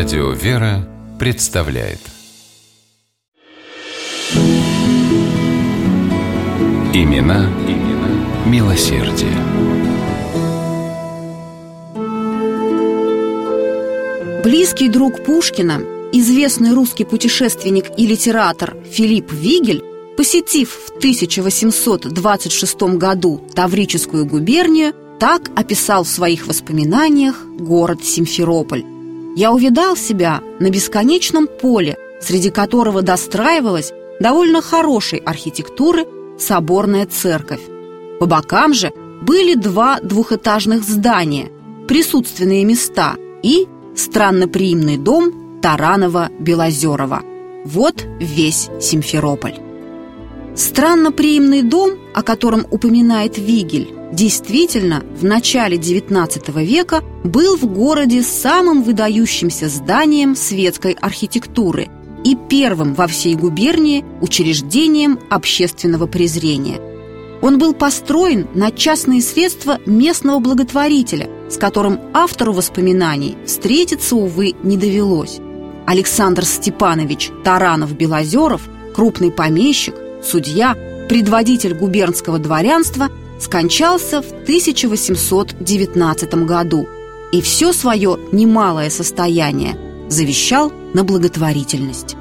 Радио 0.00 0.30
«Вера» 0.30 0.88
представляет 1.18 1.98
Имена, 6.94 7.44
имена 7.68 8.46
милосердие. 8.46 9.36
Близкий 14.42 14.88
друг 14.88 15.22
Пушкина, 15.22 15.82
известный 16.14 16.72
русский 16.72 17.04
путешественник 17.04 17.84
и 17.98 18.06
литератор 18.06 18.78
Филипп 18.90 19.30
Вигель, 19.30 19.84
посетив 20.16 20.70
в 20.70 20.96
1826 20.96 22.82
году 22.96 23.46
Таврическую 23.54 24.24
губернию, 24.24 24.94
так 25.20 25.50
описал 25.54 26.04
в 26.04 26.08
своих 26.08 26.46
воспоминаниях 26.46 27.44
город 27.44 28.02
Симферополь. 28.02 28.99
«Я 29.36 29.52
увидал 29.52 29.96
себя 29.96 30.40
на 30.58 30.70
бесконечном 30.70 31.46
поле, 31.46 31.96
среди 32.20 32.50
которого 32.50 33.02
достраивалась 33.02 33.92
довольно 34.20 34.60
хорошей 34.60 35.18
архитектуры 35.18 36.06
соборная 36.38 37.06
церковь. 37.06 37.60
По 38.18 38.26
бокам 38.26 38.74
же 38.74 38.92
были 39.22 39.54
два 39.54 40.00
двухэтажных 40.00 40.82
здания, 40.82 41.50
присутственные 41.88 42.64
места 42.64 43.16
и 43.42 43.66
странноприимный 43.96 44.96
дом 44.96 45.60
Таранова-Белозерова. 45.62 47.22
Вот 47.64 48.06
весь 48.18 48.68
Симферополь. 48.80 49.58
Странноприимный 50.54 51.62
дом, 51.62 51.92
о 52.14 52.22
котором 52.22 52.66
упоминает 52.70 53.38
Вигель, 53.38 53.94
действительно 54.12 55.02
в 55.18 55.24
начале 55.24 55.76
XIX 55.76 56.64
века 56.64 57.02
был 57.24 57.56
в 57.56 57.66
городе 57.66 58.22
самым 58.22 58.82
выдающимся 58.82 59.68
зданием 59.68 60.34
светской 60.34 60.92
архитектуры 60.92 61.88
и 62.24 62.36
первым 62.48 62.94
во 62.94 63.06
всей 63.06 63.34
губернии 63.34 64.04
учреждением 64.20 65.18
общественного 65.30 66.06
презрения. 66.06 66.80
Он 67.40 67.58
был 67.58 67.72
построен 67.72 68.48
на 68.54 68.70
частные 68.70 69.22
средства 69.22 69.78
местного 69.86 70.40
благотворителя, 70.40 71.30
с 71.48 71.56
которым 71.56 71.98
автору 72.12 72.52
воспоминаний 72.52 73.38
встретиться, 73.46 74.16
увы, 74.16 74.54
не 74.62 74.76
довелось. 74.76 75.38
Александр 75.86 76.44
Степанович 76.44 77.30
Таранов-Белозеров, 77.42 78.60
крупный 78.94 79.30
помещик, 79.30 79.94
судья, 80.22 80.76
предводитель 81.08 81.74
губернского 81.74 82.38
дворянства– 82.38 83.08
скончался 83.40 84.22
в 84.22 84.30
1819 84.42 86.34
году 86.44 86.86
и 87.32 87.40
все 87.40 87.72
свое 87.72 88.18
немалое 88.32 88.90
состояние 88.90 89.76
завещал 90.08 90.72
на 90.94 91.04
благотворительность. 91.04 92.16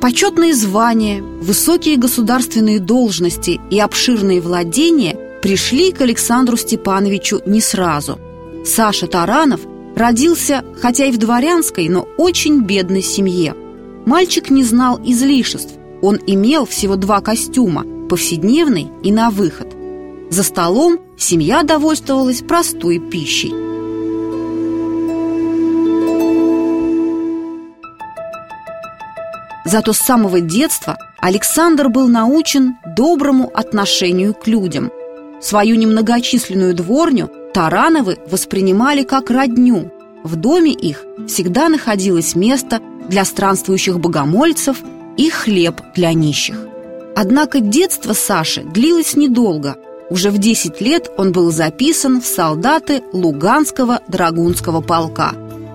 Почетные 0.00 0.54
звания, 0.54 1.22
высокие 1.22 1.96
государственные 1.96 2.78
должности 2.78 3.60
и 3.70 3.78
обширные 3.78 4.40
владения 4.40 5.16
пришли 5.42 5.92
к 5.92 6.00
Александру 6.00 6.56
Степановичу 6.56 7.40
не 7.46 7.60
сразу. 7.60 8.18
Саша 8.64 9.06
Таранов 9.06 9.60
родился, 9.96 10.64
хотя 10.80 11.06
и 11.06 11.12
в 11.12 11.18
дворянской, 11.18 11.88
но 11.88 12.06
очень 12.16 12.62
бедной 12.62 13.02
семье. 13.02 13.54
Мальчик 14.06 14.50
не 14.50 14.64
знал 14.64 14.98
излишеств, 15.04 15.74
он 16.02 16.18
имел 16.26 16.66
всего 16.66 16.96
два 16.96 17.20
костюма– 17.20 17.84
повседневный 18.08 18.88
и 19.02 19.12
на 19.12 19.30
выход. 19.30 19.79
За 20.30 20.44
столом 20.44 21.00
семья 21.18 21.64
довольствовалась 21.64 22.40
простой 22.40 23.00
пищей. 23.00 23.52
Зато 29.64 29.92
с 29.92 29.98
самого 29.98 30.40
детства 30.40 30.96
Александр 31.18 31.88
был 31.88 32.06
научен 32.06 32.76
доброму 32.96 33.50
отношению 33.52 34.34
к 34.34 34.46
людям. 34.46 34.92
Свою 35.40 35.74
немногочисленную 35.74 36.74
дворню 36.74 37.28
Тарановы 37.52 38.18
воспринимали 38.30 39.02
как 39.02 39.30
родню. 39.30 39.90
В 40.22 40.36
доме 40.36 40.70
их 40.72 41.04
всегда 41.26 41.68
находилось 41.68 42.36
место 42.36 42.80
для 43.08 43.24
странствующих 43.24 43.98
богомольцев 43.98 44.76
и 45.16 45.28
хлеб 45.28 45.80
для 45.96 46.12
нищих. 46.12 46.56
Однако 47.16 47.58
детство 47.58 48.12
Саши 48.12 48.62
длилось 48.62 49.16
недолго– 49.16 49.76
уже 50.10 50.30
в 50.30 50.38
10 50.38 50.80
лет 50.80 51.10
он 51.16 51.32
был 51.32 51.50
записан 51.52 52.20
в 52.20 52.26
солдаты 52.26 53.02
Луганского 53.12 54.00
драгунского 54.08 54.80
полка. 54.80 55.32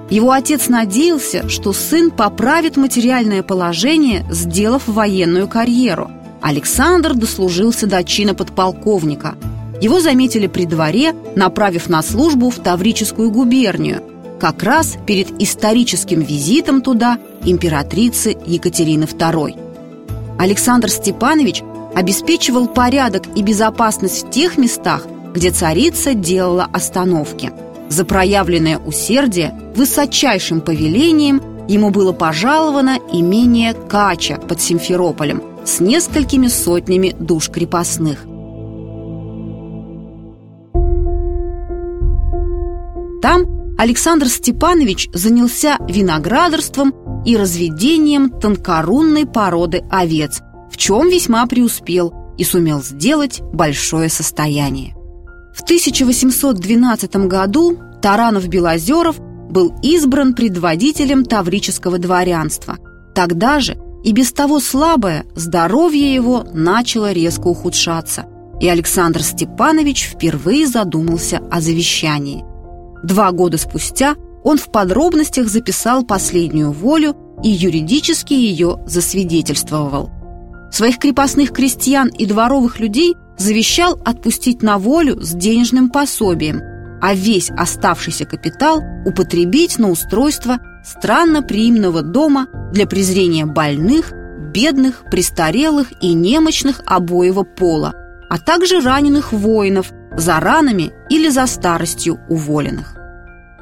Его 0.09 0.31
отец 0.31 0.68
надеялся, 0.68 1.50
что 1.50 1.73
сын 1.73 2.12
поправит 2.12 2.78
материальное 2.78 3.41
положение, 3.41 4.25
сделав 4.29 4.84
военную 4.88 5.47
карьеру. 5.47 6.12
Александр 6.41 7.16
дослужился 7.16 7.88
до 7.88 8.03
чина 8.03 8.35
подполковника. 8.35 9.35
Его 9.81 10.00
заметили 10.00 10.47
при 10.47 10.66
дворе, 10.66 11.13
направив 11.35 11.90
на 11.90 12.03
службу 12.03 12.50
в 12.50 12.57
Таврическую 12.57 13.31
губернию, 13.31 14.03
как 14.40 14.62
раз 14.63 14.96
перед 15.07 15.41
историческим 15.41 16.22
визитом 16.22 16.81
туда 16.81 17.17
императрицы 17.44 18.38
Екатерины 18.46 19.06
II. 19.06 20.38
Александр 20.38 20.90
Степанович 20.90 21.63
обеспечивал 21.95 22.67
порядок 22.67 23.23
и 23.35 23.41
безопасность 23.41 24.28
в 24.28 24.29
тех 24.29 24.57
местах, 24.57 25.07
где 25.33 25.50
царица 25.50 26.13
делала 26.13 26.67
остановки. 26.72 27.51
За 27.89 28.03
проявленное 28.03 28.78
усердие 28.78 29.53
высочайшим 29.75 30.61
повелением 30.61 31.41
ему 31.67 31.91
было 31.91 32.11
пожаловано 32.11 33.00
имение 33.11 33.73
Кача 33.73 34.38
под 34.38 34.61
Симферополем 34.61 35.41
с 35.63 35.79
несколькими 35.79 36.47
сотнями 36.47 37.16
душ 37.17 37.50
крепостных. 37.50 38.23
Там 43.22 43.75
Александр 43.78 44.28
Степанович 44.28 45.09
занялся 45.13 45.78
виноградарством 45.88 46.94
и 47.25 47.35
разведением 47.38 48.29
тонкорунной 48.29 49.25
породы 49.25 49.84
овец– 49.89 50.41
в 50.75 50.77
чем 50.77 51.07
весьма 51.07 51.47
преуспел 51.47 52.13
и 52.37 52.43
сумел 52.43 52.83
сделать 52.83 53.41
большое 53.53 54.09
состояние. 54.09 54.93
В 55.55 55.63
1812 55.63 57.15
году 57.27 57.77
Таранов-Белозеров 58.01 59.15
был 59.49 59.73
избран 59.81 60.33
предводителем 60.33 61.23
таврического 61.23 61.97
дворянства. 61.97 62.77
Тогда 63.15 63.61
же 63.61 63.77
и 64.03 64.11
без 64.11 64.33
того 64.33 64.59
слабое 64.59 65.25
здоровье 65.33 66.13
его 66.13 66.45
начало 66.51 67.13
резко 67.13 67.47
ухудшаться, 67.47 68.25
и 68.59 68.67
Александр 68.67 69.23
Степанович 69.23 70.09
впервые 70.09 70.67
задумался 70.67 71.41
о 71.49 71.61
завещании. 71.61 72.43
Два 73.01 73.31
года 73.31 73.57
спустя 73.57 74.17
он 74.43 74.57
в 74.57 74.69
подробностях 74.69 75.47
записал 75.47 76.03
последнюю 76.03 76.73
волю 76.73 77.15
и 77.41 77.49
юридически 77.49 78.33
ее 78.33 78.79
засвидетельствовал– 78.85 80.09
Своих 80.75 80.99
крепостных 80.99 81.53
крестьян 81.53 82.09
и 82.09 82.25
дворовых 82.25 82.81
людей 82.81 83.15
завещал 83.37 83.97
отпустить 84.03 84.61
на 84.61 84.77
волю 84.77 85.21
с 85.21 85.31
денежным 85.31 85.89
пособием, 85.89 86.61
а 87.01 87.13
весь 87.13 87.49
оставшийся 87.49 88.25
капитал 88.25 88.83
употребить 89.05 89.79
на 89.79 89.89
устройство 89.89 90.59
странно-приимного 90.83 92.01
дома 92.01 92.49
для 92.73 92.87
презрения 92.87 93.45
больных, 93.45 94.11
бедных, 94.51 95.05
престарелых 95.09 95.93
и 96.01 96.11
немощных 96.11 96.81
обоего 96.85 97.43
пола, 97.43 97.93
а 98.29 98.37
также 98.37 98.81
раненых 98.81 99.31
воинов 99.31 99.93
за 100.17 100.41
ранами 100.41 100.91
или 101.09 101.29
за 101.29 101.47
старостью 101.47 102.19
уволенных. 102.27 102.97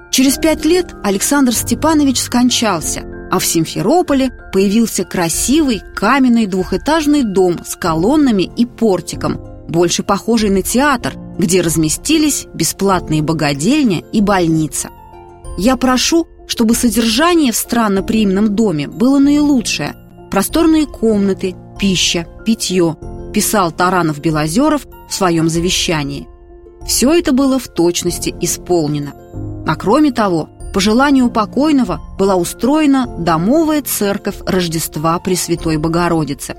Через 0.09 0.39
пять 0.39 0.66
лет 0.66 0.95
Александр 1.04 1.54
Степанович 1.54 2.19
скончался– 2.21 3.04
а 3.33 3.39
в 3.39 3.45
Симферополе 3.47 4.30
появился 4.51 5.06
красивый 5.06 5.81
каменный 5.95 6.45
двухэтажный 6.45 7.24
дом 7.24 7.62
с 7.65 7.75
колоннами 7.75 8.44
и 8.44 8.68
портиком, 8.68 9.39
больше 9.68 10.03
похожий 10.03 10.51
на 10.51 10.62
театр, 10.62 11.15
где 11.39 11.62
разместились 11.62 12.45
бесплатные 12.53 13.24
богадельня 13.24 14.03
и 14.12 14.21
больница. 14.21 14.89
Я 15.57 15.77
прошу, 15.77 16.27
чтобы 16.45 16.75
содержание 16.75 17.51
в 17.51 17.56
странноприимном 17.56 18.56
доме 18.56 18.88
было 18.88 19.18
наилучшее. 19.18 19.95
Просторные 20.30 20.85
комнаты, 20.85 21.56
пища, 21.80 22.27
питье, 22.45 22.97
писал 23.33 23.71
Таранов-Белозеров 23.71 24.85
в 25.09 25.12
своем 25.12 25.50
завещании. 25.50 26.27
Все 26.85 27.12
это 27.12 27.31
было 27.31 27.57
в 27.57 27.68
точности 27.68 28.31
исполнено. 28.41 29.13
А 29.65 29.75
кроме 29.75 30.12
того, 30.12 30.50
по 30.74 30.80
желанию 30.80 31.30
покойного 31.30 32.02
была 32.18 32.36
устроена 32.36 33.08
домовая 33.20 33.84
церковь 33.84 34.38
Рождества 34.46 35.18
Пресвятой 35.20 35.78
Богородицы. 35.78 36.56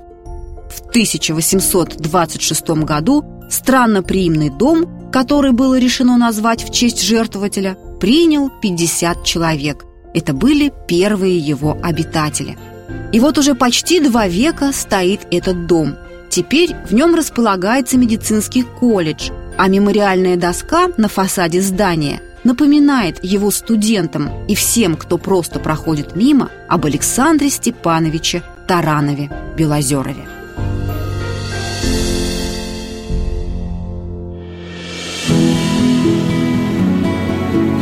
В 0.69 0.79
1826 0.89 2.69
году 2.83 3.25
странноприимный 3.49 4.49
дом, 4.49 5.11
который 5.11 5.51
было 5.51 5.77
решено 5.77 6.17
назвать 6.17 6.63
в 6.63 6.71
честь 6.71 7.01
жертвователя, 7.01 7.77
принял 7.99 8.49
50 8.49 9.23
человек. 9.25 9.85
Это 10.13 10.33
были 10.33 10.71
первые 10.87 11.37
его 11.37 11.77
обитатели. 11.83 12.57
И 13.11 13.19
вот 13.19 13.37
уже 13.37 13.53
почти 13.53 13.99
два 13.99 14.27
века 14.27 14.71
стоит 14.71 15.27
этот 15.29 15.67
дом. 15.67 15.95
Теперь 16.29 16.73
в 16.89 16.93
нем 16.93 17.15
располагается 17.15 17.97
медицинский 17.97 18.63
колледж, 18.63 19.29
а 19.57 19.67
мемориальная 19.67 20.37
доска 20.37 20.87
на 20.97 21.09
фасаде 21.09 21.61
здания 21.61 22.21
напоминает 22.45 23.21
его 23.21 23.51
студентам 23.51 24.29
и 24.47 24.55
всем, 24.55 24.95
кто 24.95 25.17
просто 25.17 25.59
проходит 25.59 26.15
мимо, 26.15 26.49
об 26.69 26.85
Александре 26.85 27.49
Степановиче 27.49 28.43
Таранове 28.67 29.29
Белозерове. 29.57 30.25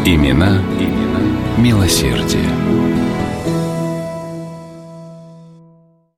Имена, 0.05 0.61
имена 0.79 1.21
милосердие. 1.57 3.02